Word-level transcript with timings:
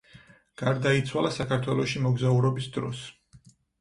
გარდაიცვალა 0.61 1.31
საქართველოში 1.35 2.01
მოგზაურობის 2.07 2.71
დროს. 2.79 3.03